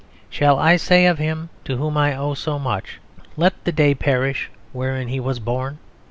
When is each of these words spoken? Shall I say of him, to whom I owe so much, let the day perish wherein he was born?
Shall 0.31 0.57
I 0.57 0.77
say 0.77 1.05
of 1.05 1.19
him, 1.19 1.49
to 1.65 1.77
whom 1.77 1.95
I 1.95 2.15
owe 2.15 2.33
so 2.33 2.57
much, 2.57 2.99
let 3.37 3.65
the 3.65 3.71
day 3.71 3.93
perish 3.93 4.49
wherein 4.73 5.09
he 5.09 5.19
was 5.19 5.37
born? 5.37 5.77